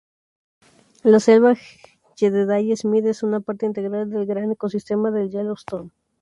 [1.09, 1.51] La Selva
[2.15, 5.91] Jedediah Smith es una parte integral del Gran Ecosistema de Yellowstone.